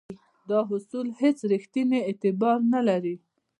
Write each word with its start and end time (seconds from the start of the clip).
دا 0.49 0.59
اصول 0.73 1.07
هیڅ 1.21 1.37
ریښتینی 1.51 1.99
اعتبار 2.07 2.57
نه 2.73 2.81
لري. 2.87 3.15